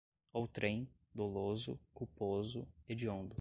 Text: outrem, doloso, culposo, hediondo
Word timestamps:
outrem, 0.33 0.89
doloso, 1.13 1.79
culposo, 1.93 2.67
hediondo 2.89 3.29